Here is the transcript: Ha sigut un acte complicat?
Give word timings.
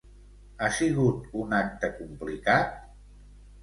Ha 0.59 0.69
sigut 0.77 1.29
un 1.43 1.55
acte 1.61 1.93
complicat? 2.01 2.79